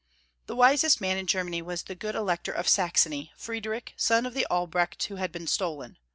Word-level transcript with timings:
The 0.47 0.55
wisest 0.55 0.99
man 0.99 1.19
in 1.19 1.27
Germany 1.27 1.61
was 1.61 1.83
the 1.83 1.93
good 1.93 2.15
Elec 2.15 2.41
tor 2.41 2.55
of 2.55 2.67
Saxony, 2.67 3.33
Friediich, 3.37 3.93
son 3.95 4.25
of 4.25 4.33
the 4.33 4.47
Albrecht 4.49 5.03
who 5.03 5.17
had 5.17 5.31
been 5.31 5.45
stolen. 5.45 5.99